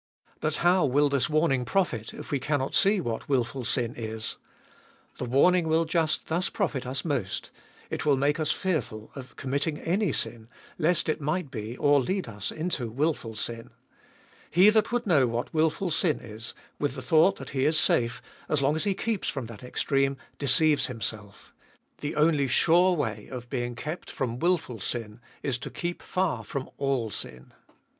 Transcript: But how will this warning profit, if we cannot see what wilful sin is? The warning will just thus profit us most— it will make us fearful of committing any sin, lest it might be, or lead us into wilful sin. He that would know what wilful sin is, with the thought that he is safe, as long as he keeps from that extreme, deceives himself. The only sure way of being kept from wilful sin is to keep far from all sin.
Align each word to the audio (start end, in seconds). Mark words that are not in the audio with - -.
But 0.39 0.55
how 0.65 0.83
will 0.85 1.09
this 1.09 1.29
warning 1.29 1.63
profit, 1.63 2.11
if 2.11 2.31
we 2.31 2.39
cannot 2.39 2.73
see 2.73 2.99
what 2.99 3.29
wilful 3.29 3.63
sin 3.63 3.93
is? 3.95 4.37
The 5.19 5.25
warning 5.25 5.67
will 5.67 5.85
just 5.85 6.25
thus 6.25 6.49
profit 6.49 6.87
us 6.87 7.05
most— 7.05 7.51
it 7.91 8.03
will 8.03 8.17
make 8.17 8.39
us 8.39 8.51
fearful 8.51 9.11
of 9.13 9.35
committing 9.35 9.77
any 9.77 10.11
sin, 10.11 10.47
lest 10.79 11.07
it 11.07 11.21
might 11.21 11.51
be, 11.51 11.77
or 11.77 11.99
lead 12.01 12.27
us 12.27 12.51
into 12.51 12.89
wilful 12.89 13.35
sin. 13.35 13.69
He 14.49 14.71
that 14.71 14.91
would 14.91 15.05
know 15.05 15.27
what 15.27 15.53
wilful 15.53 15.91
sin 15.91 16.19
is, 16.19 16.55
with 16.79 16.95
the 16.95 17.03
thought 17.03 17.35
that 17.35 17.51
he 17.51 17.63
is 17.65 17.79
safe, 17.79 18.23
as 18.49 18.59
long 18.59 18.75
as 18.75 18.85
he 18.85 18.95
keeps 18.95 19.29
from 19.29 19.45
that 19.45 19.61
extreme, 19.63 20.17
deceives 20.39 20.87
himself. 20.87 21.53
The 21.99 22.15
only 22.15 22.47
sure 22.47 22.95
way 22.95 23.27
of 23.27 23.51
being 23.51 23.75
kept 23.75 24.09
from 24.09 24.39
wilful 24.39 24.79
sin 24.79 25.19
is 25.43 25.59
to 25.59 25.69
keep 25.69 26.01
far 26.01 26.43
from 26.43 26.71
all 26.79 27.11
sin. 27.11 27.53